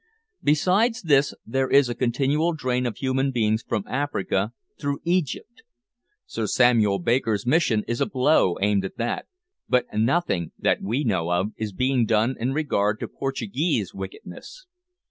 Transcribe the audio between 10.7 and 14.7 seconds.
we know of, is being done in regard to Portuguese wickedness.